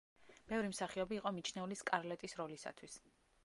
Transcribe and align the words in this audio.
ბევრი 0.51 0.71
მსახიობი 0.71 1.19
იყო 1.21 1.33
მიჩნეული 1.37 1.77
სკარლეტის 1.83 2.37
როლისათვის. 2.41 3.01